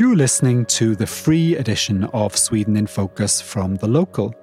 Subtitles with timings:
[0.00, 4.34] You're listening to the free edition of Sweden in Focus from The Local.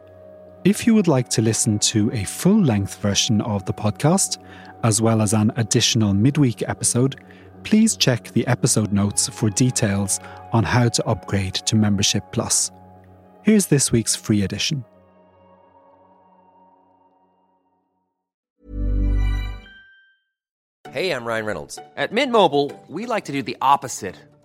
[0.63, 4.37] If you would like to listen to a full length version of the podcast,
[4.83, 7.15] as well as an additional midweek episode,
[7.63, 10.19] please check the episode notes for details
[10.53, 12.69] on how to upgrade to Membership Plus.
[13.41, 14.85] Here's this week's free edition.
[20.91, 21.79] Hey, I'm Ryan Reynolds.
[21.95, 24.17] At Mint Mobile, we like to do the opposite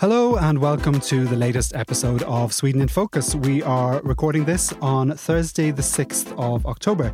[0.00, 3.34] Hello and welcome to the latest episode of Sweden in Focus.
[3.34, 7.12] We are recording this on Thursday, the 6th of October.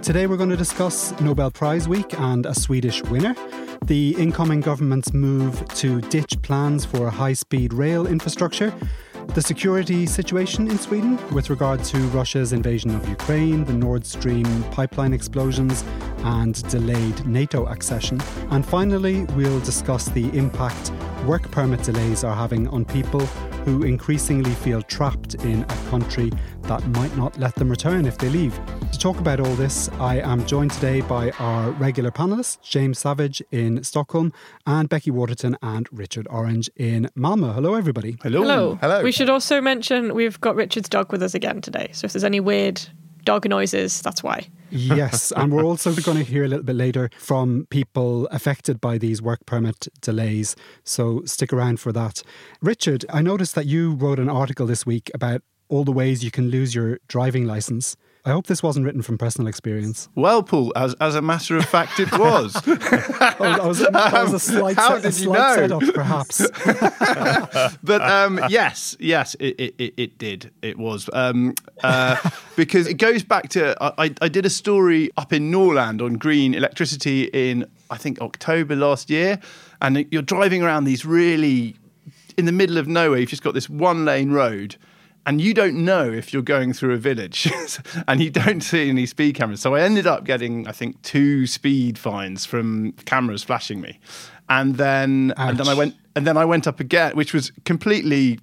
[0.00, 3.36] Today we're going to discuss Nobel Prize Week and a Swedish winner,
[3.84, 8.72] the incoming government's move to ditch plans for high speed rail infrastructure,
[9.34, 14.46] the security situation in Sweden with regard to Russia's invasion of Ukraine, the Nord Stream
[14.70, 15.84] pipeline explosions,
[16.20, 18.18] and delayed NATO accession.
[18.48, 20.90] And finally, we'll discuss the impact
[21.26, 23.20] work permit delays are having on people
[23.64, 26.30] who increasingly feel trapped in a country
[26.62, 28.58] that might not let them return if they leave.
[28.92, 33.42] To talk about all this, I am joined today by our regular panelists, James Savage
[33.50, 34.32] in Stockholm
[34.66, 37.52] and Becky Waterton and Richard Orange in Malmo.
[37.52, 38.16] Hello, everybody.
[38.22, 38.42] Hello.
[38.42, 38.78] Hello.
[38.80, 39.02] Hello.
[39.02, 41.88] We should also mention we've got Richard's dog with us again today.
[41.92, 42.82] So if there's any weird
[43.24, 44.48] dog noises, that's why.
[44.70, 48.98] yes, and we're also going to hear a little bit later from people affected by
[48.98, 50.56] these work permit delays.
[50.84, 52.22] So stick around for that.
[52.60, 56.30] Richard, I noticed that you wrote an article this week about all the ways you
[56.30, 57.96] can lose your driving license.
[58.26, 60.08] I hope this wasn't written from personal experience.
[60.14, 62.52] Well, Paul, as, as a matter of fact, it was.
[62.64, 65.54] that was, that was a slight, How set, did a you know?
[65.54, 66.46] setup, perhaps.
[67.82, 70.50] but um, yes, yes, it, it, it, did.
[70.62, 71.10] It was.
[71.12, 72.16] Um, uh,
[72.56, 76.14] because it goes back to I, I- I did a story up in Norrland on
[76.14, 79.38] green electricity in, I think, October last year.
[79.82, 81.76] And you're driving around these really,
[82.38, 84.76] in the middle of nowhere, you've just got this one lane road.
[85.26, 87.50] And you don't know if you're going through a village
[88.08, 89.60] and you don't see any speed cameras.
[89.60, 94.00] So I ended up getting, I think, two speed fines from cameras flashing me.
[94.48, 98.38] And then and then I went and then I went up again, which was completely,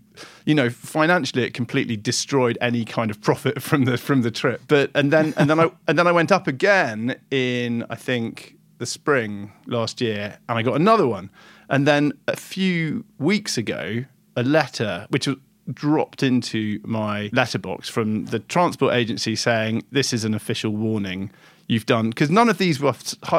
[0.45, 4.61] you know, financially it completely destroyed any kind of profit from the from the trip.
[4.67, 8.57] But and then and then I and then I went up again in I think
[8.79, 11.29] the spring last year, and I got another one.
[11.69, 14.03] And then a few weeks ago,
[14.35, 15.37] a letter which was
[15.71, 21.31] dropped into my letterbox from the transport agency saying this is an official warning
[21.67, 22.09] you've done.
[22.09, 22.93] Because none of these were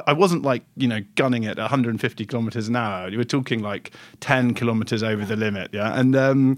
[0.07, 3.09] i wasn't like you know gunning it at 150 kilometers an hour.
[3.09, 5.99] You were talking like 10 kilometers over the limit yeah?
[5.99, 6.57] And um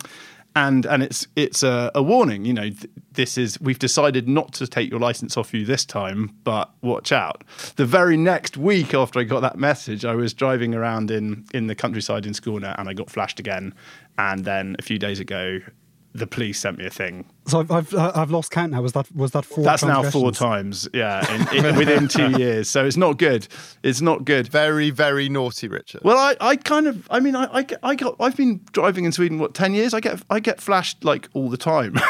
[0.57, 4.53] and and it's it's a, a warning you know th- this is we've decided not
[4.53, 7.45] to take your license off you this time but watch out.
[7.77, 11.67] The very next week after i got that message i was driving around in in
[11.67, 13.75] the countryside in Skåne and i got flashed again.
[14.17, 15.59] And then a few days ago
[16.15, 18.83] the police sent me a thing So I've, I've, I've lost count now.
[18.83, 19.65] Was that was that four?
[19.65, 23.47] that's now four times yeah in, in, within two years so it's not good
[23.83, 26.03] it's not good Very, very naughty, Richard.
[26.05, 29.13] Well, I, I kind of, I mean, I, I, I got, I've been driving in
[29.13, 29.93] Sweden what ten years.
[29.95, 31.95] I get, I get flashed like all the time,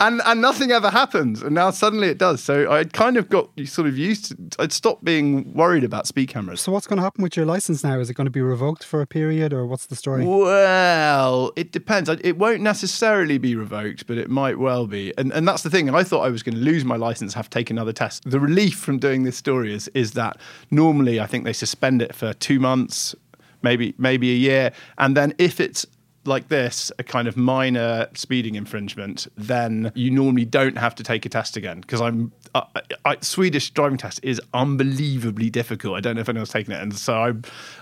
[0.00, 1.42] and and nothing ever happens.
[1.42, 2.42] And now suddenly it does.
[2.42, 4.62] So I kind of got sort of used to.
[4.62, 6.60] I'd stopped being worried about speed cameras.
[6.60, 7.98] So what's going to happen with your license now?
[7.98, 10.24] Is it going to be revoked for a period, or what's the story?
[10.24, 12.08] Well, it depends.
[12.08, 15.12] It won't necessarily be revoked, but it might well be.
[15.18, 15.88] And and that's the thing.
[15.88, 18.28] And I thought I was going to lose my license, have to take another test.
[18.28, 20.38] The relief from doing this story is is that
[20.70, 23.14] normally I think they suspend it for two months,
[23.62, 25.86] maybe maybe a year, and then if it's
[26.26, 31.26] like this, a kind of minor speeding infringement, then you normally don't have to take
[31.26, 32.64] a test again because I'm I,
[33.04, 35.96] I, Swedish driving test is unbelievably difficult.
[35.96, 37.32] I don't know if anyone's taken it, and so I,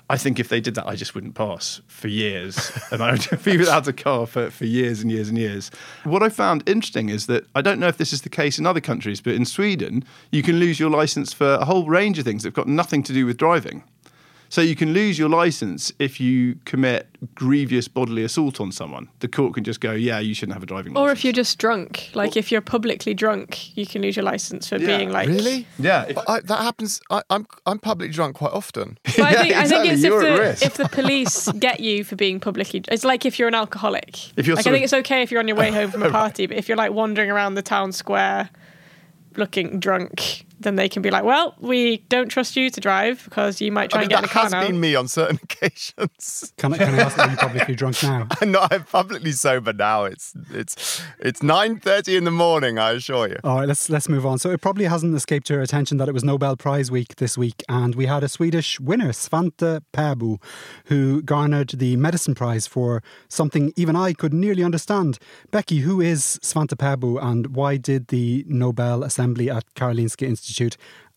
[0.08, 3.44] I think if they did that, I just wouldn't pass for years, and I would
[3.44, 5.70] be without a car for, for years and years and years.
[6.04, 8.66] What I found interesting is that I don't know if this is the case in
[8.66, 12.24] other countries, but in Sweden, you can lose your license for a whole range of
[12.24, 13.84] things that've got nothing to do with driving.
[14.52, 19.08] So you can lose your license if you commit grievous bodily assault on someone.
[19.20, 21.08] The court can just go, yeah, you shouldn't have a driving license.
[21.08, 24.68] Or if you're just drunk, like if you're publicly drunk, you can lose your license
[24.68, 24.98] for Yeah.
[24.98, 25.26] being like.
[25.30, 25.66] Really?
[25.78, 27.00] yeah, if- I, that happens.
[27.08, 28.98] I, I'm I'm publicly drunk quite often.
[29.16, 32.04] But I Yeah, think, I think it's you're if the, if the police get you
[32.04, 34.36] for being publicly, it's like if you're an alcoholic.
[34.36, 36.02] If you're like, I think of- it's okay if you're on your way home from
[36.02, 38.50] a party, but if you're like wandering around the town square,
[39.34, 43.60] looking drunk, then they can be like, "Well, we don't trust you to drive because
[43.60, 44.94] you might try I and mean, get in that a car has now." been me
[44.94, 46.52] on certain occasions.
[46.56, 48.28] Can I, can I ask, are you publicly drunk now?
[48.40, 48.72] I'm not.
[48.72, 50.04] I'm publicly sober now.
[50.04, 52.78] It's it's it's nine thirty in the morning.
[52.78, 53.38] I assure you.
[53.44, 54.38] All right, let's let's move on.
[54.38, 57.62] So it probably hasn't escaped your attention that it was Nobel Prize week this week,
[57.68, 60.40] and we had a Swedish winner, Svante Pääbo,
[60.86, 65.18] who garnered the medicine prize for something even I could nearly understand.
[65.50, 70.51] Becky, who is Svante Pääbo, and why did the Nobel Assembly at Karolinska Institute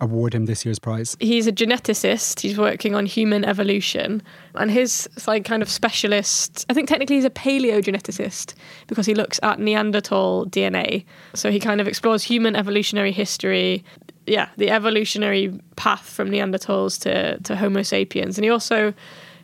[0.01, 1.15] award him this year's prize?
[1.19, 2.41] he's a geneticist.
[2.41, 4.21] He's working on human evolution,
[4.55, 6.65] and his like kind of specialist.
[6.69, 8.53] I think technically he's a paleogeneticist
[8.87, 11.05] because he looks at Neanderthal DNA.
[11.33, 13.83] So he kind of explores human evolutionary history.
[14.27, 18.93] Yeah, the evolutionary path from Neanderthals to to Homo sapiens, and he also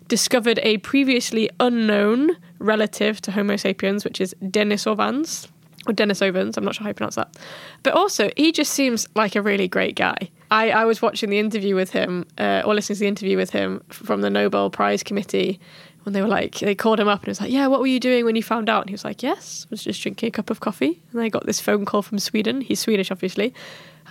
[0.07, 5.47] discovered a previously unknown relative to Homo sapiens, which is Denisovans
[5.87, 6.57] or Denisovans.
[6.57, 7.35] I'm not sure how you pronounce that.
[7.83, 10.29] But also, he just seems like a really great guy.
[10.51, 13.51] I, I was watching the interview with him, uh, or listening to the interview with
[13.51, 15.59] him from the Nobel Prize Committee
[16.03, 17.87] when they were like, they called him up and he was like, yeah, what were
[17.87, 18.81] you doing when you found out?
[18.81, 21.01] And he was like, yes, I was just drinking a cup of coffee.
[21.11, 22.61] And I got this phone call from Sweden.
[22.61, 23.53] He's Swedish, obviously.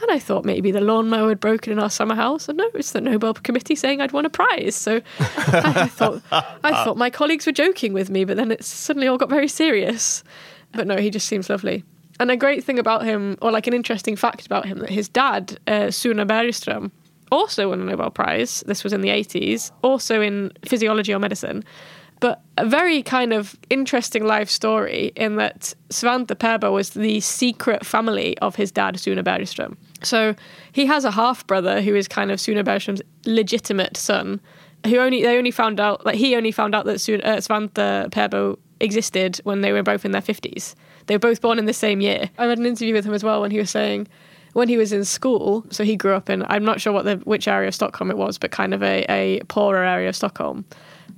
[0.00, 2.48] And I thought maybe the lawnmower had broken in our summer house.
[2.48, 4.76] And no, it's the Nobel Committee saying I'd won a prize.
[4.76, 9.08] So I thought I thought my colleagues were joking with me, but then it suddenly
[9.08, 10.22] all got very serious.
[10.72, 11.84] But no, he just seems lovely.
[12.18, 15.08] And a great thing about him, or like an interesting fact about him, that his
[15.08, 16.90] dad, uh, Sune Bergström,
[17.32, 18.62] also won a Nobel Prize.
[18.66, 21.64] This was in the 80s, also in physiology or medicine.
[22.20, 27.86] But a very kind of interesting life story in that Svante Pääbo was the secret
[27.86, 29.76] family of his dad, Sune Bergström.
[30.02, 30.34] So
[30.72, 34.40] he has a half brother who is kind of Sune Bergström's legitimate son,
[34.84, 38.10] who only they only found out like he only found out that Sun, uh, Svante
[38.10, 40.74] Pääbo existed when they were both in their fifties.
[41.06, 42.30] They were both born in the same year.
[42.38, 44.08] I had an interview with him as well when he was saying
[44.52, 45.64] when he was in school.
[45.70, 48.16] So he grew up in I'm not sure what the which area of Stockholm it
[48.16, 50.64] was, but kind of a, a poorer area of Stockholm.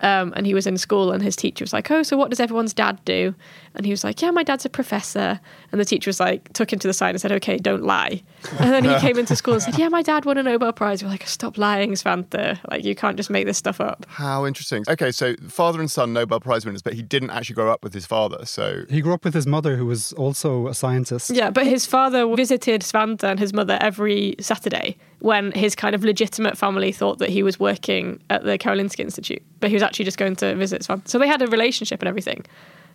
[0.01, 2.41] Um, and he was in school, and his teacher was like, "Oh, so what does
[2.41, 3.35] everyone's dad do?"
[3.75, 5.41] And he was like, "Yeah, my dad's a professor."
[5.71, 8.23] And the teacher was like, took him to the side and said, "Okay, don't lie."
[8.59, 11.03] And then he came into school and said, "Yeah, my dad won a Nobel Prize."
[11.03, 12.59] We're like, "Stop lying, Svante!
[12.71, 14.85] Like you can't just make this stuff up." How interesting.
[14.89, 17.95] Okay, so father and son Nobel Prize winners, but he didn't actually grow up with
[17.95, 18.45] his father.
[18.45, 21.31] So He grew up with his mother, who was also a scientist.
[21.31, 26.05] Yeah, but his father visited Svante and his mother every Saturday when his kind of
[26.05, 30.05] legitimate family thought that he was working at the Karolinska Institute, but he was actually
[30.05, 31.09] just going to visit Svante.
[31.09, 32.45] So they had a relationship and everything.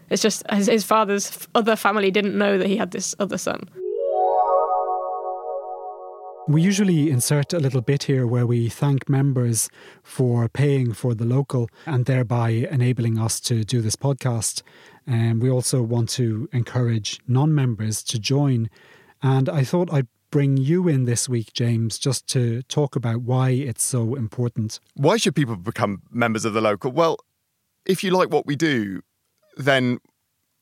[0.10, 3.70] It's just his, his father's other family didn't know that he had this other son.
[6.50, 9.70] We usually insert a little bit here where we thank members
[10.02, 14.62] for paying for the local and thereby enabling us to do this podcast.
[15.06, 18.70] And we also want to encourage non members to join.
[19.22, 23.50] And I thought I'd bring you in this week, James, just to talk about why
[23.50, 24.80] it's so important.
[24.96, 26.92] why should people become members of the local?
[26.92, 27.18] Well,
[27.86, 29.02] if you like what we do,
[29.58, 30.00] then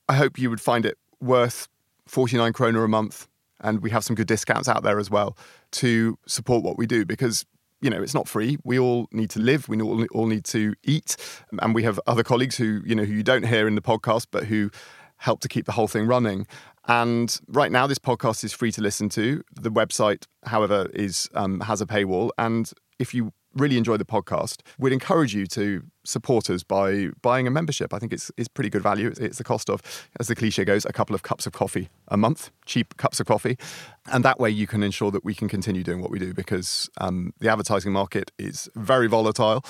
[0.07, 1.68] I hope you would find it worth
[2.07, 3.27] 49 kroner a month.
[3.62, 5.38] And we have some good discounts out there as well
[5.71, 7.45] to support what we do because,
[7.81, 8.57] you know, it's not free.
[8.63, 9.68] We all need to live.
[9.69, 11.15] We all, need to eat.
[11.62, 14.27] And we have other colleagues who, you know, who you don't hear in the podcast,
[14.30, 14.71] but who
[15.18, 16.46] help to keep the whole thing running.
[16.88, 19.41] And right now, this podcast is free to listen to.
[19.60, 22.29] The website, however, is um, has a paywall.
[22.38, 27.47] And if you really enjoy the podcast, we'd encourage you to support us by buying
[27.47, 27.93] a membership.
[27.93, 29.07] I think it's, it's pretty good value.
[29.07, 29.81] It's, it's the cost of,
[30.19, 33.25] as the cliche goes, a couple of cups of coffee a month, cheap cups of
[33.25, 33.57] coffee.
[34.12, 36.89] And that way you can ensure that we can continue doing what we do because
[37.00, 39.63] um, the advertising market is very volatile.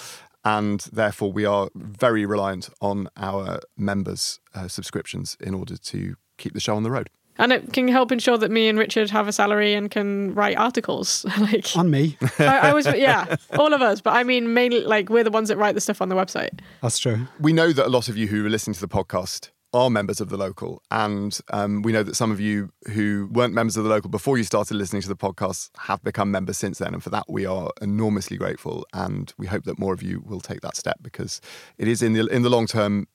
[0.43, 6.53] And therefore, we are very reliant on our members' uh, subscriptions in order to keep
[6.53, 7.09] the show on the road.
[7.37, 10.57] And it can help ensure that me and Richard have a salary and can write
[10.57, 11.25] articles.
[11.39, 14.01] like On me, I, I was, yeah, all of us.
[14.01, 16.59] But I mean, mainly like we're the ones that write the stuff on the website.
[16.81, 17.27] that's true.
[17.39, 20.21] we know that a lot of you who are listening to the podcast are members
[20.21, 23.83] of the local, and um, we know that some of you who weren't members of
[23.83, 26.93] the local before you started listening to the podcast have become members since then.
[26.93, 30.39] And for that, we are enormously grateful, and we hope that more of you will
[30.39, 31.41] take that step because
[31.77, 33.07] it is in the in the long term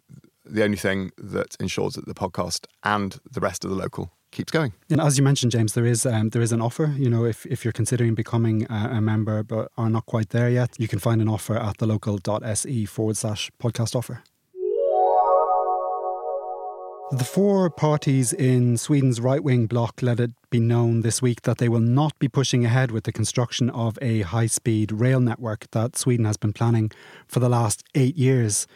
[0.51, 4.53] the only thing that ensures that the podcast and the rest of the local keeps
[4.53, 4.73] going.
[4.89, 6.95] And as you mentioned, James, there is um, there is an offer.
[6.97, 10.51] You know, if, if you're considering becoming a, a member but are not quite there
[10.51, 14.23] yet, you can find an offer at thelocal.se forward slash podcast offer.
[17.13, 21.59] The four parties in Sweden's right wing bloc let it be known this week that
[21.59, 25.69] they will not be pushing ahead with the construction of a high speed rail network
[25.73, 26.93] that Sweden has been planning
[27.27, 28.69] for the last eight years.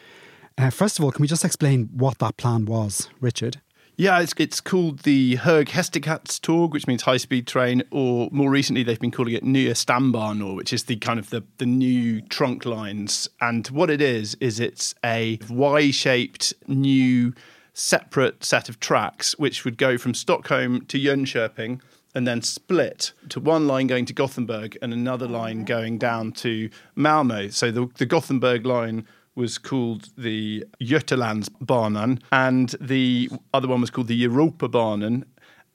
[0.57, 3.61] Uh, first of all, can we just explain what that plan was, Richard?
[3.97, 8.83] Yeah, it's, it's called the Hög Hastighetståg, which means high speed train, or more recently
[8.83, 12.65] they've been calling it Nya Stambanor, which is the kind of the, the new trunk
[12.65, 13.29] lines.
[13.39, 17.33] And what it is, is it's a Y shaped new
[17.73, 21.81] separate set of tracks which would go from Stockholm to Jönköping
[22.13, 26.69] and then split to one line going to Gothenburg and another line going down to
[26.95, 27.49] Malmo.
[27.49, 34.07] So the, the Gothenburg line was called the Götalandsbanan and the other one was called
[34.07, 35.23] the Europabanan.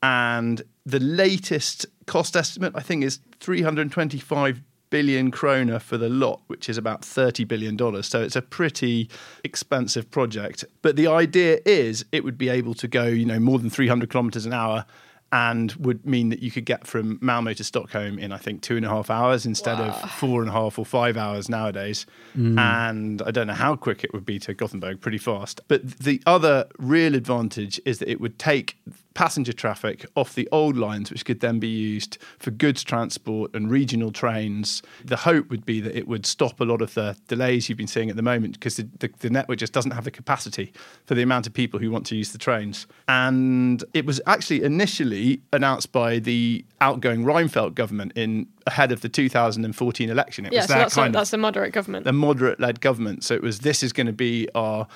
[0.03, 6.69] And the latest cost estimate, I think, is 325 billion kroner for the lot, which
[6.69, 8.03] is about $30 billion.
[8.03, 9.09] So it's a pretty
[9.45, 10.65] expensive project.
[10.83, 14.11] But the idea is it would be able to go, you know, more than 300
[14.11, 14.85] kilometers an hour
[15.33, 18.77] and would mean that you could get from Malmo to Stockholm in I think two
[18.77, 19.89] and a half hours instead wow.
[19.89, 22.07] of four and a half or five hours nowadays.
[22.37, 22.59] Mm.
[22.59, 25.61] And I don't know how quick it would be to Gothenburg, pretty fast.
[25.69, 28.77] But the other real advantage is that it would take
[29.15, 33.71] passenger traffic off the old lines, which could then be used for goods transport and
[33.71, 34.83] regional trains.
[35.05, 37.87] The hope would be that it would stop a lot of the delays you've been
[37.87, 40.73] seeing at the moment because the, the, the, network just doesn't have the capacity
[41.05, 42.87] for the amount of people who want to use the trains.
[43.09, 45.20] And it was actually initially
[45.53, 50.47] announced by the outgoing Reinfeldt government in ahead of the 2014 election.
[50.47, 52.05] It yeah, was so that's, a, that's the moderate government.
[52.05, 53.25] The moderate led government.
[53.25, 54.87] So it was this is going to be our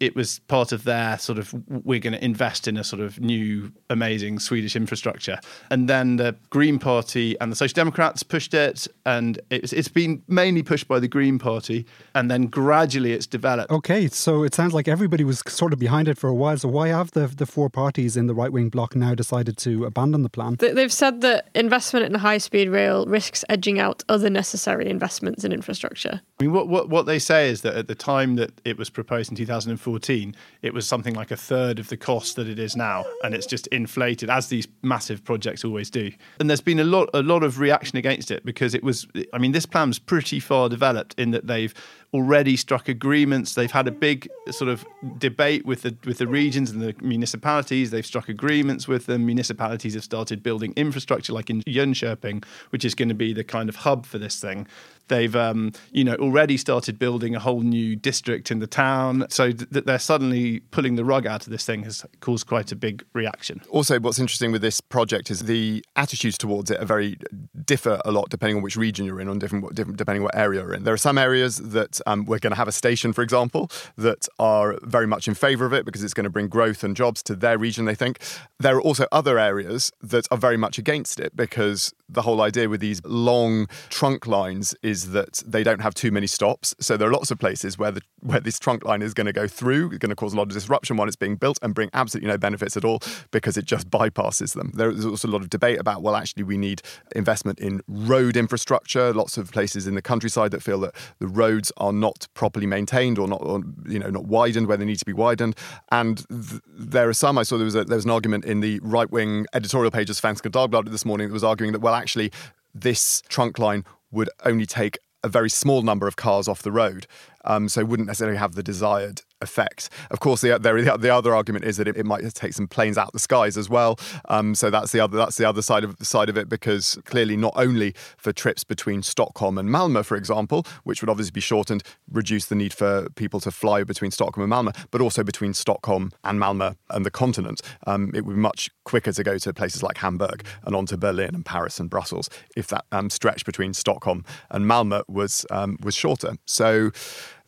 [0.00, 1.54] it was part of their sort of
[1.84, 5.38] we're going to invest in a sort of new amazing Swedish infrastructure.
[5.70, 10.22] And then the Green Party and the Social Democrats pushed it, and it's, it's been
[10.28, 13.70] mainly pushed by the Green Party, and then gradually it's developed.
[13.70, 16.56] Okay, so it sounds like everybody was sort of behind it for a while.
[16.56, 19.84] So why have the the four parties in the right wing bloc now decided to
[19.84, 20.56] abandon the plan?
[20.58, 25.42] They've said that investment in the high speed rail risks edging out other necessary investments
[25.42, 26.20] in infrastructure.
[26.38, 28.90] I mean, what what what they say is that at the time that it was
[28.90, 32.76] proposed in 2014, it was something like a third of the cost that it is
[32.76, 36.12] now, and it's just inflated as these massive projects always do.
[36.40, 39.06] And there's been a lot a lot of reaction against it because it was.
[39.32, 41.72] I mean, this plan's pretty far developed in that they've
[42.16, 43.54] already struck agreements.
[43.54, 44.86] They've had a big sort of
[45.18, 47.90] debate with the with the regions and the municipalities.
[47.90, 49.26] They've struck agreements with them.
[49.26, 53.68] Municipalities have started building infrastructure, like in Jönköping, which is going to be the kind
[53.68, 54.66] of hub for this thing.
[55.08, 59.26] They've, um, you know, already started building a whole new district in the town.
[59.28, 62.76] So that they're suddenly pulling the rug out of this thing has caused quite a
[62.76, 63.62] big reaction.
[63.70, 67.18] Also, what's interesting with this project is the attitudes towards it are very
[67.64, 70.60] differ a lot depending on which region you're in, on different, different depending what area
[70.60, 70.84] you're in.
[70.84, 74.28] There are some areas that um, we're going to have a station, for example, that
[74.38, 77.22] are very much in favour of it because it's going to bring growth and jobs
[77.24, 77.84] to their region.
[77.84, 78.18] They think
[78.58, 82.68] there are also other areas that are very much against it because the whole idea
[82.68, 86.74] with these long trunk lines is that they don't have too many stops.
[86.80, 89.32] So there are lots of places where the where this trunk line is going to
[89.32, 91.90] go through, going to cause a lot of disruption while it's being built and bring
[91.94, 93.00] absolutely no benefits at all
[93.30, 94.72] because it just bypasses them.
[94.74, 96.82] There's also a lot of debate about well, actually, we need
[97.14, 99.12] investment in road infrastructure.
[99.12, 103.18] Lots of places in the countryside that feel that the roads are not properly maintained
[103.18, 105.56] or not, or, you know, not widened where they need to be widened.
[105.90, 107.38] And th- there are some.
[107.38, 110.10] I saw there was a, there was an argument in the right wing editorial page
[110.10, 112.32] of Svenska Dagbladet this morning that was arguing that well actually,
[112.74, 113.84] this trunk line
[114.16, 117.06] would only take a very small number of cars off the road
[117.44, 119.90] um, so wouldn't necessarily have the desired effect.
[120.10, 122.96] Of course, the, the, the other argument is that it, it, might take some planes
[122.96, 123.98] out the skies as well.
[124.28, 127.36] Um, so that's the other that's the other side of side of it because clearly
[127.36, 131.82] not only for trips between Stockholm and Malmo, for example, which would obviously be shortened,
[132.10, 136.12] reduce the need for people to fly between Stockholm and Malmo, but also between Stockholm
[136.24, 137.60] and Malmo and the continent.
[137.86, 140.96] Um, it would be much quicker to go to places like Hamburg and on to
[140.96, 145.76] Berlin and Paris and Brussels if that um, stretch between Stockholm and Malmo was um,
[145.82, 146.36] was shorter.
[146.46, 146.92] So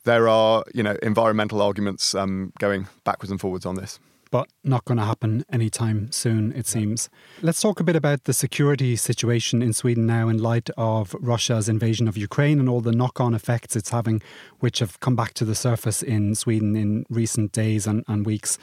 [0.08, 4.00] there are, you know, environmental arguments um, going backwards and forwards on this.
[4.30, 7.08] But not going to happen anytime soon, it seems.
[7.40, 11.68] Let's talk a bit about the security situation in Sweden now in light of Russia's
[11.68, 14.22] invasion of Ukraine and all the knock on effects it's having,
[14.60, 18.58] which have come back to the surface in Sweden in recent days and, and weeks.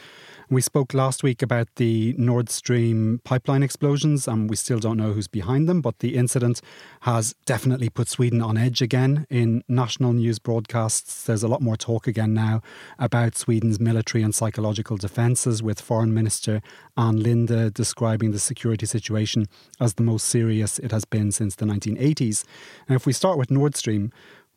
[0.47, 5.11] We spoke last week about the Nord Stream pipeline explosions, and we still don't know
[5.13, 6.61] who's behind them, but the incident
[7.01, 11.23] has definitely put Sweden on edge again in national news broadcasts.
[11.23, 12.61] There's a lot more talk again now
[12.99, 16.61] about Sweden's military and psychological defences, with Foreign Minister
[16.95, 19.47] Ann Linde describing the security situation
[19.79, 22.45] as the most serious it has been since the 1980s.
[22.87, 24.11] And if we start with Nord Stream,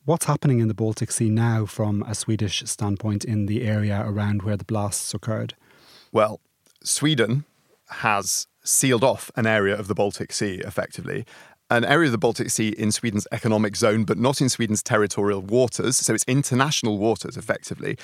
[0.05, 4.41] What's happening in the Baltic Sea now from a Swedish standpoint in the area around
[4.41, 5.53] where the blasts occurred?
[6.13, 6.41] Well,
[6.83, 7.45] Sweden
[7.89, 11.25] has sealed off an area of the Baltic Sea effectively.
[11.71, 15.43] An area of the Baltic Sea in Sweden's economic zone, but not in Sweden's territorial
[15.43, 15.97] waters.
[15.97, 17.99] So it's international waters effectively.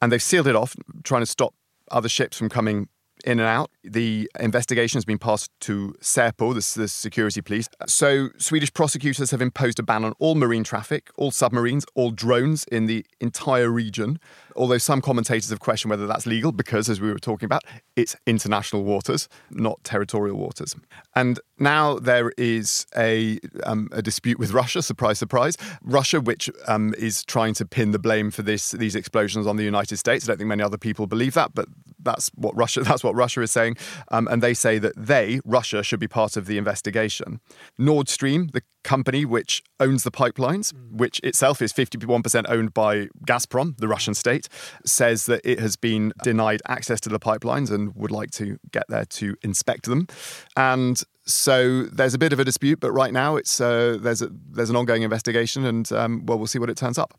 [0.00, 1.54] And they've sealed it off, trying to stop
[1.90, 2.88] other ships from coming
[3.24, 3.70] in and out.
[3.84, 7.68] The investigation has been passed to Säpo, the, the, security police.
[7.86, 12.64] So, Swedish prosecutors have imposed a ban on all marine traffic, all submarines, all drones
[12.64, 14.18] in the entire region.
[14.60, 17.64] Although some commentators have questioned whether that's legal because, as we were talking about,
[17.96, 20.76] it's international waters, not territorial waters.
[21.16, 24.82] And now there is a, um, a dispute with Russia.
[24.82, 25.56] Surprise, surprise.
[25.82, 29.64] Russia, which um, is trying to pin the blame for this these explosions on the
[29.64, 30.26] United States.
[30.26, 31.66] I don't think many other people believe that, but
[31.98, 33.78] that's what Russia that's what Russia is saying,
[34.10, 37.40] um, and they say that they Russia should be part of the investigation.
[37.78, 43.76] Nord Stream, the company which owns the pipelines, which itself is 51% owned by Gazprom,
[43.78, 44.48] the Russian state,
[44.84, 48.84] says that it has been denied access to the pipelines and would like to get
[48.88, 50.06] there to inspect them.
[50.56, 54.30] And so there's a bit of a dispute, but right now it's uh, there's a,
[54.50, 57.14] there's an ongoing investigation, and um, well, we'll see what it turns up.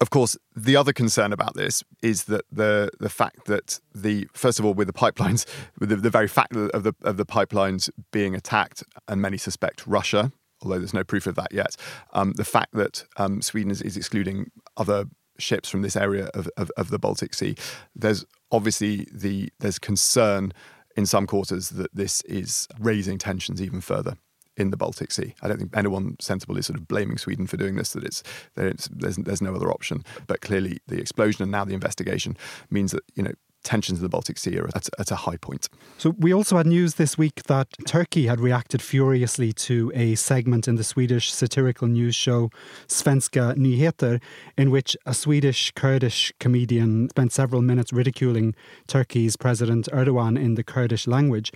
[0.00, 4.58] Of course, the other concern about this is that the the fact that the first
[4.58, 5.46] of all with the pipelines,
[5.78, 9.86] with the, the very fact of the of the pipelines being attacked, and many suspect
[9.86, 11.76] Russia, although there's no proof of that yet.
[12.12, 15.06] Um, the fact that um, Sweden is, is, excluding other
[15.38, 17.54] ships from this area of, of, of, the Baltic Sea,
[17.94, 20.52] there's obviously the there's concern
[20.96, 24.16] in some quarters that this is raising tensions even further
[24.56, 25.34] in the Baltic Sea.
[25.42, 27.92] I don't think anyone sensible is sort of blaming Sweden for doing this.
[27.92, 28.22] That it's,
[28.56, 30.04] it's there's, there's no other option.
[30.26, 32.36] But clearly, the explosion and now the investigation
[32.70, 35.68] means that you know tensions in the Baltic Sea are at, at, a high point.
[35.98, 40.68] So, we also had news this week that Turkey had reacted furiously to a segment
[40.68, 42.50] in the Swedish satirical news show
[42.86, 44.20] Svenska Nyheter,
[44.56, 48.54] in which a Swedish Kurdish comedian spent several minutes ridiculing
[48.86, 51.52] Turkey's President Erdogan in the Kurdish language.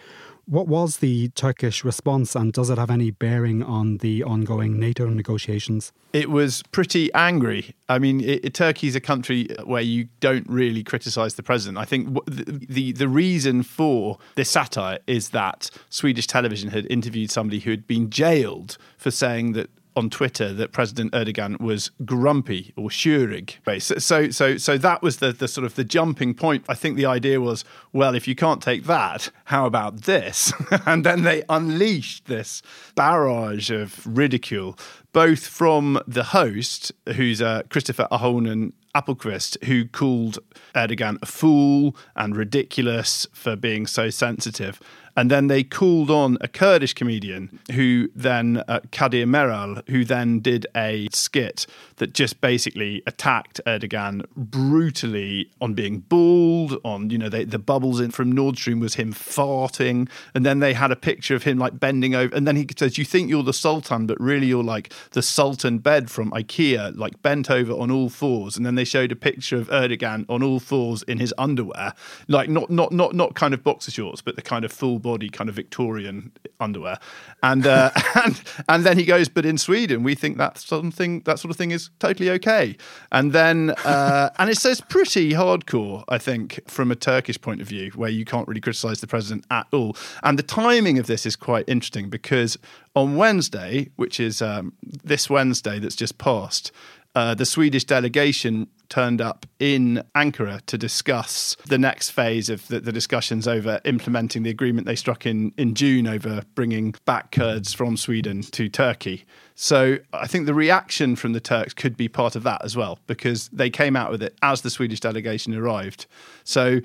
[0.49, 5.09] What was the Turkish response, and does it have any bearing on the ongoing NATO
[5.09, 5.93] negotiations?
[6.13, 7.75] It was pretty angry.
[7.89, 8.21] I mean,
[8.53, 11.79] Turkey is a country where you don't really criticise the president.
[11.79, 17.33] I think the, the, the reason for this satire is that Swedish television had interviewed
[17.33, 22.73] somebody who had been jailed for saying that on Twitter that President Erdogan was grumpy
[22.77, 23.55] or shurig.
[23.81, 26.65] So, so, so, that was the, the sort of the jumping point.
[26.69, 30.53] I think the idea was, well, if you can't take that, how about this?
[30.87, 32.63] and then they unleashed this
[32.95, 34.79] barrage of ridicule,
[35.13, 40.39] both from the host, who's uh, Kristoffer Ahonen Appelquist, who called
[40.75, 44.81] Erdogan a fool and ridiculous for being so sensitive.
[45.17, 50.41] And then they called on a Kurdish comedian who then, uh, Kadir Meral, who then
[50.41, 57.31] did a skit that just basically attacked Erdogan brutally on being bald, on, you know,
[57.31, 60.09] they, the bubbles in from Nord Stream was him farting.
[60.35, 62.35] And then they had a picture of him like bending over.
[62.35, 65.79] And then he says, You think you're the Sultan, but really you're like the Sultan
[65.79, 68.59] bed from IKEA, like bent over on all fours.
[68.59, 71.95] And then they showed a picture of Erdogan on all fours in his underwear,
[72.29, 75.29] like not, not, not, not kind of boxer shorts, but the kind of full body
[75.29, 76.99] kind of Victorian underwear,
[77.43, 77.91] and uh,
[78.25, 81.57] and and then he goes, but in Sweden we think that something that sort of
[81.57, 82.77] thing is totally okay,
[83.13, 87.69] and then uh, and it says pretty hardcore, I think, from a Turkish point of
[87.69, 91.25] view, where you can't really criticise the president at all, and the timing of this
[91.25, 92.59] is quite interesting because
[92.95, 96.73] on Wednesday, which is um, this Wednesday that's just passed.
[97.17, 102.79] Uh, the Swedish delegation turned up in Ankara to discuss the next phase of the,
[102.79, 107.73] the, discussions over implementing the agreement they struck in, in June over bringing back Kurds
[107.73, 109.25] from Sweden to Turkey.
[109.55, 112.99] So I think the reaction from the Turks could be part of that as well,
[113.07, 116.05] because they came out with it as the Swedish delegation arrived.
[116.45, 116.81] So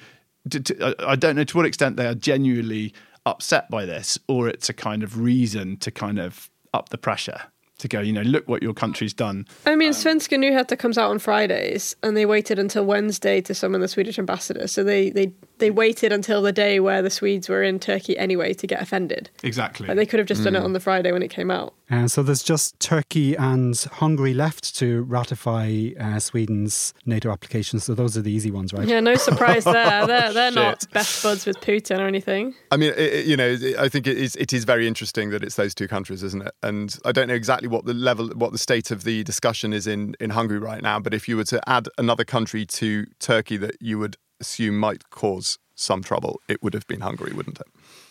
[0.49, 2.93] to, to, I don't know to what extent they are genuinely
[3.25, 7.50] upset by this, or it's a kind of reason to kind of up the pressure
[7.81, 9.45] to go, you know, look what your country's done.
[9.65, 13.81] I mean, Svenska Nyheter comes out on Fridays, and they waited until Wednesday to summon
[13.81, 14.67] the Swedish ambassador.
[14.67, 18.53] So they they they waited until the day where the Swedes were in Turkey anyway
[18.53, 19.29] to get offended.
[19.43, 19.87] Exactly.
[19.87, 20.65] Like they could have just done it mm.
[20.65, 21.73] on the Friday when it came out.
[21.91, 27.79] And so there's just Turkey and Hungary left to ratify uh, Sweden's NATO application.
[27.81, 28.87] So those are the easy ones, right?
[28.87, 30.07] Yeah, no surprise there.
[30.07, 32.55] They're, they're not best buds with Putin or anything.
[32.71, 35.43] I mean, it, it- you know, I think it is, it is very interesting that
[35.43, 36.53] it's those two countries, isn't it?
[36.63, 39.85] And I don't know exactly what the level, what the state of the discussion is
[39.85, 40.97] in, in Hungary right now.
[40.99, 45.09] But if you were to add another country to Turkey that you would assume might
[45.09, 47.67] cause some trouble, it would have been Hungary, wouldn't it?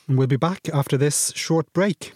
[0.07, 2.13] And we'll be back after this short break.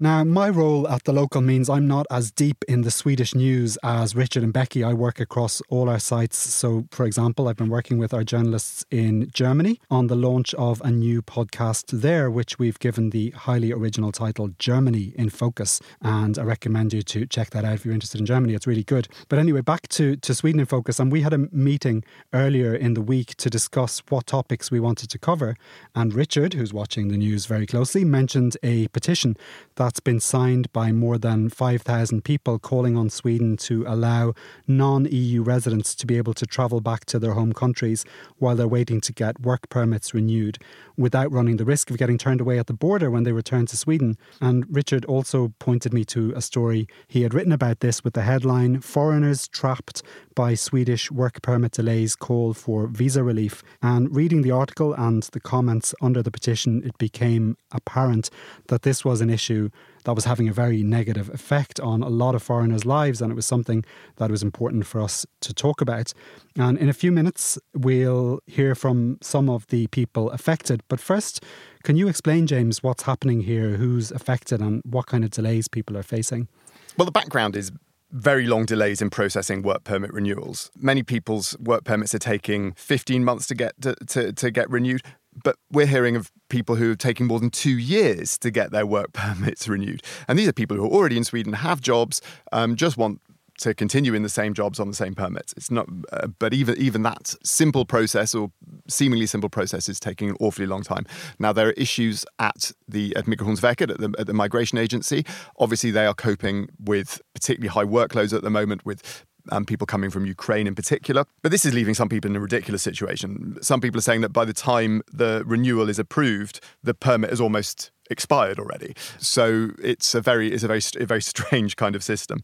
[0.00, 3.78] Now, my role at the local means I'm not as deep in the Swedish news
[3.84, 4.82] as Richard and Becky.
[4.82, 6.36] I work across all our sites.
[6.36, 10.80] So, for example, I've been working with our journalists in Germany on the launch of
[10.80, 15.80] a new podcast there, which we've given the highly original title Germany in Focus.
[16.02, 18.54] And I recommend you to check that out if you're interested in Germany.
[18.54, 19.06] It's really good.
[19.28, 20.98] But anyway, back to, to Sweden in Focus.
[20.98, 22.02] And we had a meeting
[22.32, 25.56] earlier in the week to discuss what topics we wanted to cover.
[25.94, 29.36] And Richard, who's watching the news very closely, mentioned a petition
[29.84, 34.32] that's been signed by more than 5,000 people calling on Sweden to allow
[34.66, 38.06] non EU residents to be able to travel back to their home countries
[38.38, 40.56] while they're waiting to get work permits renewed
[40.96, 43.76] without running the risk of getting turned away at the border when they return to
[43.76, 44.16] Sweden.
[44.40, 48.22] And Richard also pointed me to a story he had written about this with the
[48.22, 50.02] headline Foreigners Trapped
[50.34, 53.62] by Swedish Work Permit Delays Call for Visa Relief.
[53.82, 58.30] And reading the article and the comments under the petition, it became apparent
[58.68, 59.70] that this was an issue
[60.04, 63.34] that was having a very negative effect on a lot of foreigners' lives, and it
[63.34, 63.84] was something
[64.16, 66.12] that was important for us to talk about.
[66.56, 70.82] And in a few minutes, we'll hear from some of the people affected.
[70.88, 71.42] But first,
[71.82, 75.96] can you explain, James, what's happening here, who's affected, and what kind of delays people
[75.96, 76.48] are facing?
[76.96, 77.72] Well, the background is
[78.14, 80.70] very long delays in processing work permit renewals.
[80.76, 85.02] Many people's work permits are taking 15 months to get to, to, to get renewed.
[85.42, 88.86] But we're hearing of people who are taking more than two years to get their
[88.86, 90.02] work permits renewed.
[90.28, 92.20] And these are people who are already in Sweden, have jobs,
[92.52, 93.20] um, just want
[93.58, 95.54] to continue in the same jobs on the same permits.
[95.56, 98.50] It's not, uh, but even even that simple process or
[98.88, 101.06] seemingly simple process is taking an awfully long time.
[101.38, 105.24] Now there are issues at the at Migrationsverket at the, at the migration agency.
[105.58, 110.10] Obviously, they are coping with particularly high workloads at the moment with um, people coming
[110.10, 111.24] from Ukraine in particular.
[111.42, 113.56] But this is leaving some people in a ridiculous situation.
[113.62, 117.40] Some people are saying that by the time the renewal is approved, the permit is
[117.40, 118.94] almost expired already.
[119.18, 122.40] So it's a very it's a very a very strange kind of system.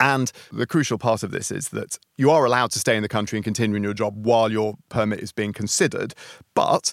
[0.00, 3.08] And the crucial part of this is that you are allowed to stay in the
[3.08, 6.14] country and continue in your job while your permit is being considered,
[6.54, 6.92] but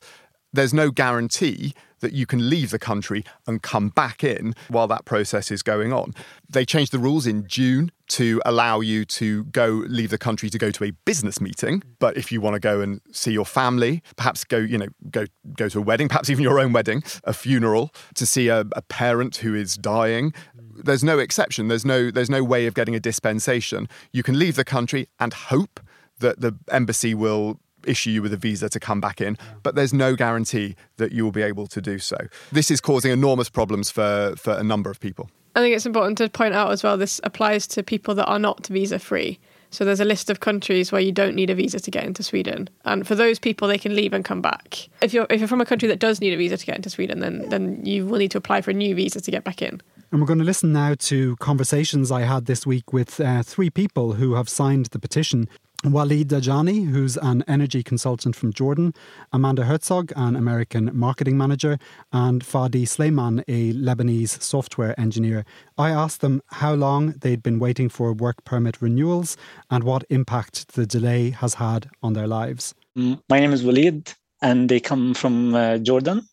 [0.56, 5.06] there's no guarantee that you can leave the country and come back in while that
[5.06, 6.14] process is going on.
[6.48, 10.58] They changed the rules in June to allow you to go leave the country to
[10.58, 14.04] go to a business meeting, but if you want to go and see your family,
[14.18, 15.26] perhaps go, you know, go
[15.58, 18.82] go to a wedding, perhaps even your own wedding, a funeral, to see a, a
[18.84, 20.34] parent who is dying,
[20.76, 21.70] there's no exception.
[21.70, 23.88] There's no there's no way of getting a dispensation.
[24.12, 25.80] You can leave the country and hope
[26.20, 29.94] that the embassy will issue you with a visa to come back in, but there's
[29.94, 32.18] no guarantee that you will be able to do so.
[32.52, 35.30] This is causing enormous problems for, for a number of people.
[35.56, 38.40] I think it's important to point out as well this applies to people that are
[38.40, 39.40] not visa free.
[39.72, 42.24] So there's a list of countries where you don't need a visa to get into
[42.24, 44.88] Sweden, and for those people, they can leave and come back.
[45.02, 46.90] If you're if you're from a country that does need a visa to get into
[46.90, 49.62] Sweden, then then you will need to apply for a new visa to get back
[49.62, 49.82] in.
[50.12, 53.70] And we're going to listen now to conversations I had this week with uh, three
[53.70, 55.50] people who have signed the petition.
[55.84, 58.94] Walid Dajani, who's an energy consultant from Jordan,
[59.34, 61.78] Amanda Herzog, an American marketing manager,
[62.12, 65.46] and Fadi Sleiman, a Lebanese software engineer.
[65.78, 69.38] I asked them how long they'd been waiting for work permit renewals
[69.70, 72.74] and what impact the delay has had on their lives.
[72.98, 76.28] Mm, My name is Walid, and they come from uh, Jordan,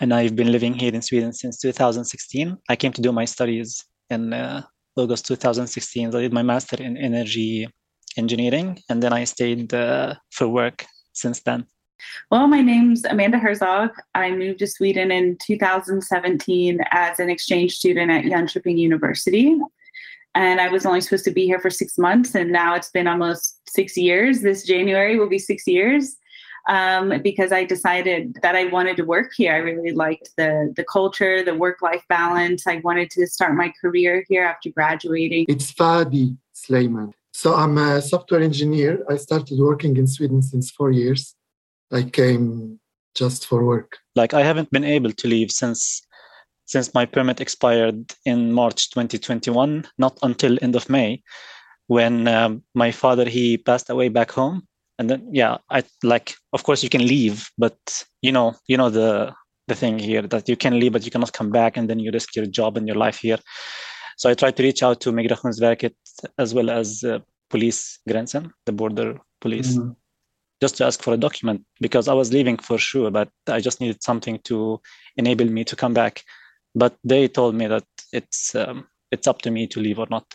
[0.00, 2.56] and I've been living here in Sweden since 2016.
[2.68, 4.62] I came to do my studies in uh,
[4.96, 6.14] August 2016.
[6.14, 7.68] I did my master in energy
[8.16, 11.66] engineering, and then I stayed uh, for work since then.
[12.30, 13.90] Well, my name's Amanda Herzog.
[14.14, 19.58] I moved to Sweden in 2017 as an exchange student at Jönköping University.
[20.34, 23.06] And I was only supposed to be here for six months, and now it's been
[23.06, 24.40] almost six years.
[24.40, 26.16] This January will be six years
[26.68, 29.54] um, because I decided that I wanted to work here.
[29.54, 32.66] I really liked the, the culture, the work life balance.
[32.66, 35.46] I wanted to start my career here after graduating.
[35.48, 37.12] It's Fadi Sleiman.
[37.32, 39.04] So I'm a software engineer.
[39.10, 41.34] I started working in Sweden since four years.
[41.92, 42.78] I came
[43.14, 43.98] just for work.
[44.14, 46.02] Like I haven't been able to leave since
[46.66, 51.22] since my permit expired in March 2021, not until end of May,
[51.88, 54.66] when um, my father he passed away back home,
[54.98, 57.76] and then yeah i like of course you can leave but
[58.22, 59.32] you know you know the
[59.66, 62.10] the thing here that you can leave but you cannot come back and then you
[62.12, 63.38] risk your job and your life here.
[64.16, 65.94] So i tried to reach out to migrationsverket
[66.38, 67.18] as well as uh,
[67.50, 69.90] police grensen the border police mm-hmm.
[70.60, 73.80] just to ask for a document because i was leaving for sure but i just
[73.80, 74.80] needed something to
[75.16, 76.22] enable me to come back.
[76.76, 80.26] But they told me that it's um, it's up to me to leave or not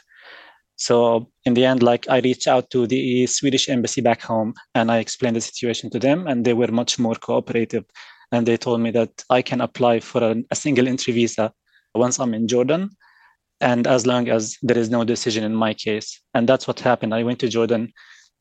[0.79, 4.89] so in the end, like I reached out to the Swedish embassy back home and
[4.89, 7.83] I explained the situation to them, and they were much more cooperative.
[8.31, 11.51] And they told me that I can apply for a, a single entry visa
[11.95, 12.91] once I'm in Jordan,
[13.59, 16.21] and as long as there is no decision in my case.
[16.33, 17.13] And that's what happened.
[17.13, 17.91] I went to Jordan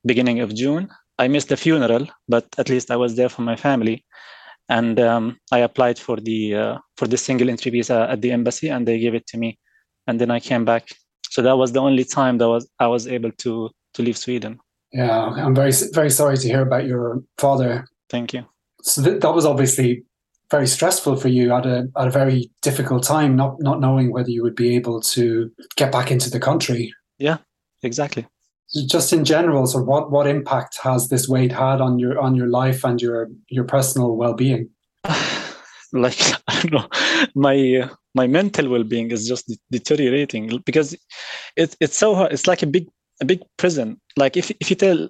[0.07, 0.88] beginning of June.
[1.18, 4.05] I missed the funeral, but at least I was there for my family.
[4.68, 8.68] And um, I applied for the uh, for the single entry visa at the embassy,
[8.68, 9.59] and they gave it to me.
[10.07, 10.85] And then I came back
[11.38, 14.59] so that was the only time that was I was able to to leave Sweden.
[14.92, 17.87] Yeah, I'm very very sorry to hear about your father.
[18.11, 18.44] Thank you.
[18.83, 20.03] So th- that was obviously
[20.51, 24.31] very stressful for you at a at a very difficult time, not not knowing whether
[24.31, 26.92] you would be able to get back into the country.
[27.18, 27.37] Yeah,
[27.85, 28.27] exactly.
[28.88, 32.48] Just in general, so what what impact has this weight had on your on your
[32.48, 34.70] life and your your personal well being?
[35.92, 36.88] like I don't know,
[37.37, 40.97] my uh, my mental well-being is just deteriorating because
[41.57, 42.33] it, it's so hard.
[42.33, 42.88] It's like a big
[43.21, 44.01] a big prison.
[44.16, 45.09] Like if if you tell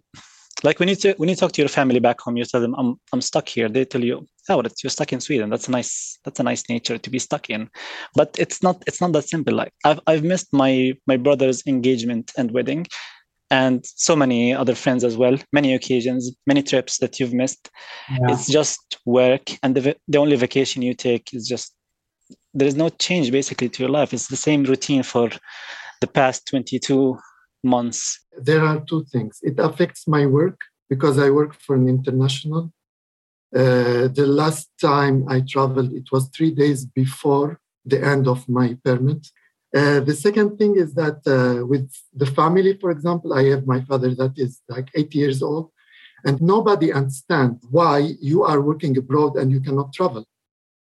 [0.64, 2.74] like when you t- when you talk to your family back home, you tell them
[2.76, 3.68] I'm I'm stuck here.
[3.68, 5.50] They tell you, oh, you're stuck in Sweden.
[5.50, 7.70] That's a nice that's a nice nature to be stuck in.
[8.14, 9.54] But it's not it's not that simple.
[9.54, 12.86] Like I've I've missed my my brother's engagement and wedding,
[13.50, 15.38] and so many other friends as well.
[15.52, 17.70] Many occasions, many trips that you've missed.
[18.10, 18.32] Yeah.
[18.32, 21.72] It's just work, and the the only vacation you take is just
[22.54, 24.12] there is no change basically to your life.
[24.12, 25.30] It's the same routine for
[26.00, 27.18] the past 22
[27.62, 28.20] months.
[28.36, 29.38] There are two things.
[29.42, 32.72] It affects my work because I work for an international.
[33.54, 38.76] Uh, the last time I traveled, it was three days before the end of my
[38.84, 39.26] permit.
[39.74, 43.82] Uh, the second thing is that uh, with the family, for example, I have my
[43.82, 45.70] father that is like 80 years old,
[46.24, 50.24] and nobody understands why you are working abroad and you cannot travel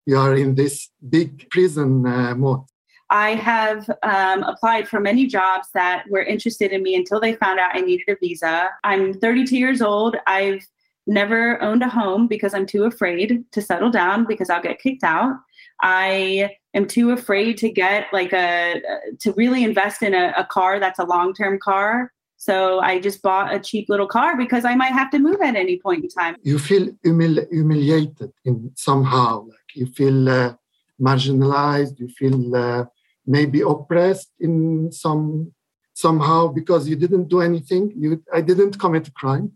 [0.07, 2.61] you are in this big prison uh, mode.
[3.09, 7.59] I have um, applied for many jobs that were interested in me until they found
[7.59, 8.69] out I needed a visa.
[8.83, 10.15] I'm 32 years old.
[10.25, 10.65] I've
[11.05, 15.03] never owned a home because I'm too afraid to settle down because I'll get kicked
[15.03, 15.35] out.
[15.81, 18.81] I am too afraid to get like a
[19.19, 23.21] to really invest in a, a car that's a long term car so I just
[23.23, 26.09] bought a cheap little car because I might have to move at any point in
[26.09, 26.35] time.
[26.43, 30.53] You feel humili- humiliated in somehow, like you feel uh,
[30.99, 31.99] marginalized.
[31.99, 32.85] You feel uh,
[33.25, 35.51] maybe oppressed in some
[35.93, 37.93] somehow because you didn't do anything.
[37.97, 39.47] You I didn't commit a crime.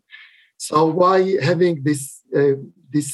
[0.57, 2.57] So why having this uh,
[2.95, 3.09] this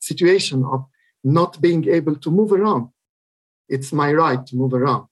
[0.00, 0.80] situation of
[1.24, 2.88] not being able to move around?
[3.68, 5.06] It's my right to move around.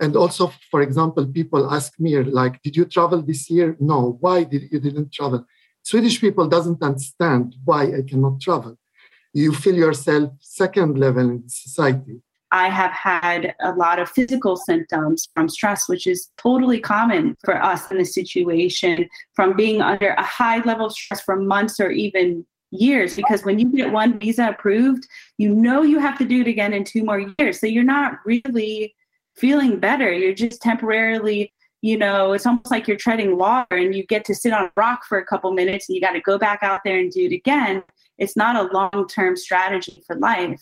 [0.00, 3.98] And also, for example, people ask me like, "Did you travel this year?" No.
[4.24, 5.40] Why did you didn't travel?
[5.82, 8.78] Swedish people doesn't understand why I cannot travel.
[9.32, 12.20] You feel yourself second level in society.
[12.52, 17.60] I have had a lot of physical symptoms from stress, which is totally common for
[17.62, 21.90] us in this situation, from being under a high level of stress for months or
[21.90, 23.16] even years.
[23.16, 25.06] Because when you get one visa approved,
[25.38, 27.58] you know you have to do it again in two more years.
[27.58, 28.94] So you're not really
[29.34, 30.12] feeling better.
[30.12, 34.34] You're just temporarily, you know, it's almost like you're treading water and you get to
[34.34, 36.82] sit on a rock for a couple minutes and you got to go back out
[36.84, 37.82] there and do it again.
[38.18, 40.60] It's not a long term strategy for life.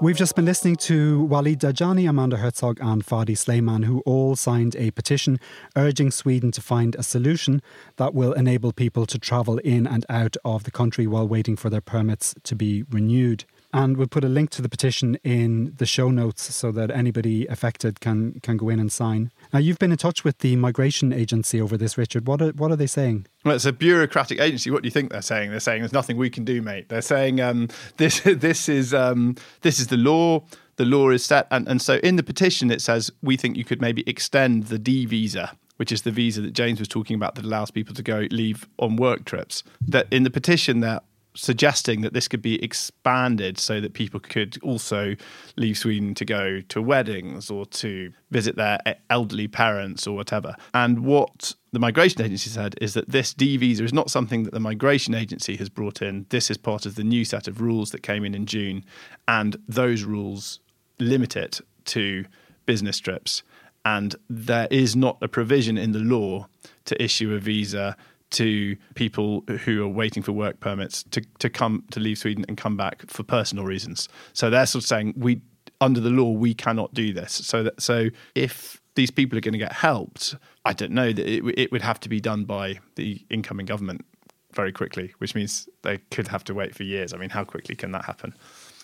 [0.00, 4.74] We've just been listening to Walid Dajani, Amanda Herzog, and Fadi Sleiman, who all signed
[4.74, 5.38] a petition
[5.76, 7.62] urging Sweden to find a solution
[7.98, 11.70] that will enable people to travel in and out of the country while waiting for
[11.70, 13.44] their permits to be renewed.
[13.72, 17.46] And we'll put a link to the petition in the show notes so that anybody
[17.46, 19.30] affected can can go in and sign.
[19.52, 22.26] Now, you've been in touch with the migration agency over this, Richard.
[22.26, 23.26] What are, what are they saying?
[23.44, 24.70] Well, it's a bureaucratic agency.
[24.70, 25.50] What do you think they're saying?
[25.50, 26.88] They're saying there's nothing we can do, mate.
[26.88, 30.44] They're saying um, this this is um, this is the law.
[30.76, 33.64] The law is set, and, and so in the petition it says we think you
[33.64, 37.34] could maybe extend the D visa which is the visa that James was talking about
[37.34, 39.64] that allows people to go leave on work trips.
[39.80, 41.00] That in the petition they're
[41.34, 45.14] suggesting that this could be expanded so that people could also
[45.56, 48.78] leave Sweden to go to weddings or to visit their
[49.10, 50.54] elderly parents or whatever.
[50.74, 54.52] And what the migration agency said is that this D visa is not something that
[54.52, 56.26] the migration agency has brought in.
[56.28, 58.84] This is part of the new set of rules that came in in June,
[59.26, 60.60] and those rules
[60.98, 62.24] limit it to
[62.66, 63.42] business trips
[63.84, 66.46] and there is not a provision in the law
[66.84, 67.96] to issue a visa
[68.32, 72.56] to people who are waiting for work permits to, to come to leave Sweden and
[72.56, 74.08] come back for personal reasons.
[74.32, 75.40] So they're sort of saying we
[75.80, 77.32] under the law we cannot do this.
[77.32, 81.26] So that so if these people are going to get helped, I don't know that
[81.26, 84.04] it, it would have to be done by the incoming government
[84.52, 87.12] very quickly, which means they could have to wait for years.
[87.12, 88.34] I mean, how quickly can that happen?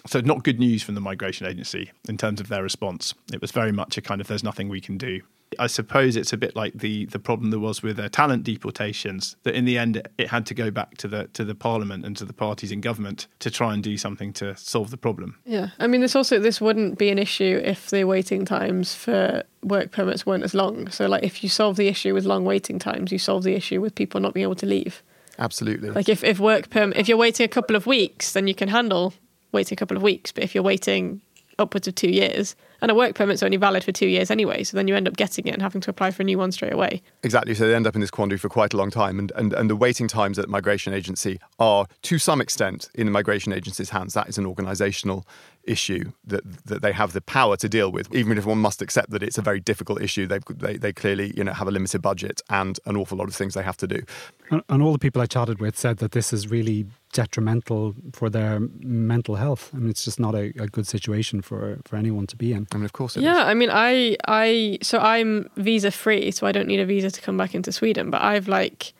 [0.06, 3.14] So, not good news from the migration agency in terms of their response.
[3.32, 5.20] It was very much a kind of there's nothing we can do.
[5.58, 9.36] I suppose it's a bit like the the problem there was with uh, talent deportations.
[9.42, 12.04] That in the end, it, it had to go back to the to the parliament
[12.04, 15.38] and to the parties in government to try and do something to solve the problem.
[15.44, 19.42] Yeah, I mean, this also this wouldn't be an issue if the waiting times for
[19.62, 20.88] work permits weren't as long.
[20.90, 23.80] So, like, if you solve the issue with long waiting times, you solve the issue
[23.80, 25.02] with people not being able to leave.
[25.38, 25.90] Absolutely.
[25.90, 28.68] Like, if if work perm if you're waiting a couple of weeks, then you can
[28.68, 29.14] handle
[29.52, 30.32] waiting a couple of weeks.
[30.32, 31.22] But if you're waiting
[31.58, 34.76] upwards of two years, and a work permit's only valid for two years anyway, so
[34.76, 36.72] then you end up getting it and having to apply for a new one straight
[36.72, 37.02] away.
[37.22, 37.54] Exactly.
[37.54, 39.18] So they end up in this quandary for quite a long time.
[39.18, 43.06] And, and, and the waiting times at the migration agency are, to some extent, in
[43.06, 44.14] the migration agency's hands.
[44.14, 45.24] That is an organisational
[45.68, 48.12] issue that that they have the power to deal with.
[48.14, 51.32] Even if one must accept that it's a very difficult issue, they they they clearly
[51.36, 53.86] you know have a limited budget and an awful lot of things they have to
[53.86, 54.02] do.
[54.50, 58.30] And, and all the people I chatted with said that this is really detrimental for
[58.30, 59.70] their mental health.
[59.74, 62.66] I mean, it's just not a, a good situation for for anyone to be in.
[62.72, 63.44] I mean, of course, yeah.
[63.44, 67.20] I mean, I I so I'm visa free, so I don't need a visa to
[67.20, 68.10] come back into Sweden.
[68.10, 68.92] But I've like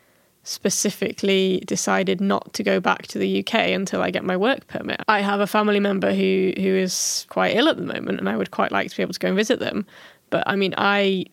[0.49, 5.03] specifically decided not to go back to the UK until I get my work permit.
[5.07, 8.37] I have a family member who who is quite ill at the moment and I
[8.37, 9.85] would quite like to be able to go and visit them.
[10.31, 11.27] But I mean I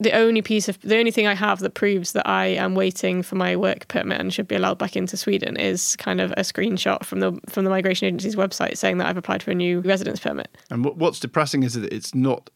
[0.00, 3.22] the only piece of the only thing I have that proves that I am waiting
[3.22, 6.40] for my work permit and should be allowed back into Sweden is kind of a
[6.40, 9.78] screenshot from the from the migration agency's website saying that I've applied for a new
[9.80, 10.48] residence permit.
[10.70, 12.50] And what's depressing is that it's not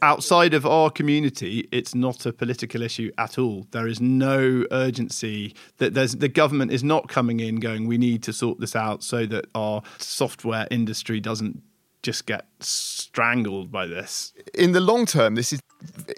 [0.00, 3.66] outside of our community, it's not a political issue at all.
[3.70, 8.22] There is no urgency that there's the government is not coming in going, we need
[8.24, 11.62] to sort this out so that our software industry doesn't
[12.02, 14.32] just get strangled by this.
[14.54, 15.60] In the long term, this is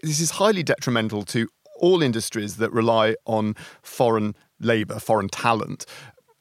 [0.03, 5.85] this is highly detrimental to all industries that rely on foreign labour, foreign talent,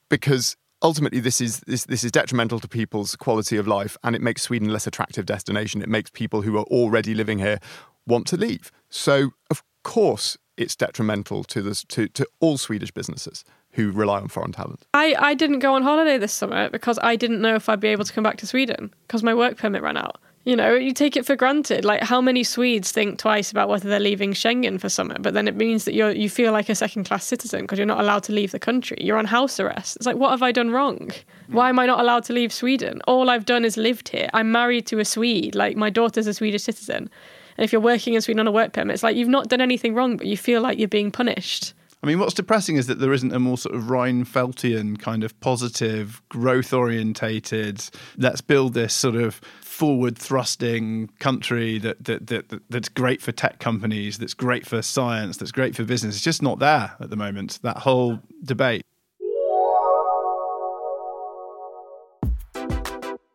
[0.10, 4.22] because ultimately this is this, this is detrimental to people's quality of life and it
[4.22, 5.82] makes Sweden less attractive destination.
[5.82, 7.60] It makes people who are already living here
[8.06, 8.72] want to leave.
[8.90, 14.28] So of course it's detrimental to this to, to all Swedish businesses who rely on
[14.28, 14.86] foreign talent.
[14.94, 17.88] I, I didn't go on holiday this summer because I didn't know if I'd be
[17.88, 20.20] able to come back to Sweden because my work permit ran out.
[20.46, 21.86] You know, you take it for granted.
[21.86, 25.16] Like, how many Swedes think twice about whether they're leaving Schengen for summer?
[25.18, 27.86] But then it means that you you feel like a second class citizen because you're
[27.86, 28.98] not allowed to leave the country.
[29.00, 29.96] You're on house arrest.
[29.96, 31.12] It's like, what have I done wrong?
[31.48, 33.02] Why am I not allowed to leave Sweden?
[33.08, 34.30] All I've done is lived here.
[34.34, 35.56] I'm married to a Swede.
[35.56, 37.10] Like, my daughter's a Swedish citizen.
[37.58, 39.62] And if you're working in Sweden on a work permit, it's like you've not done
[39.62, 41.74] anything wrong, but you feel like you're being punished.
[42.04, 45.40] I mean, what's depressing is that there isn't a more sort of Reinfeldtian kind of
[45.40, 47.82] positive, growth orientated,
[48.18, 53.60] let's build this sort of forward thrusting country that, that, that, that's great for tech
[53.60, 56.16] companies, that's great for science, that's great for business.
[56.16, 58.84] It's just not there at the moment, that whole debate.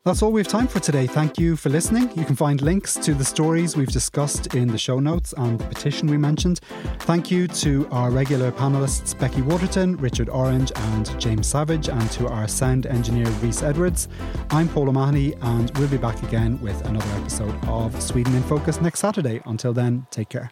[0.08, 1.06] That's all we have time for today.
[1.06, 2.10] Thank you for listening.
[2.16, 5.64] You can find links to the stories we've discussed in the show notes and the
[5.64, 6.60] petition we mentioned.
[7.00, 12.26] Thank you to our regular panelists Becky Waterton, Richard Orange, and James Savage, and to
[12.26, 14.08] our sound engineer Rhys Edwards.
[14.48, 18.80] I'm Paul O'Mahony, and we'll be back again with another episode of Sweden in Focus
[18.80, 19.42] next Saturday.
[19.44, 20.50] Until then, take care.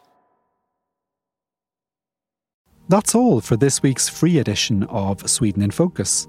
[2.91, 6.29] That's all for this week's free edition of Sweden in Focus.